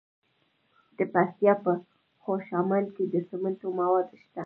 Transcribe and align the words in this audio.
د 0.97 0.99
پکتیکا 1.13 1.53
په 1.63 1.71
خوشامند 2.23 2.87
کې 2.95 3.03
د 3.13 3.15
سمنټو 3.29 3.67
مواد 3.79 4.07
شته. 4.21 4.39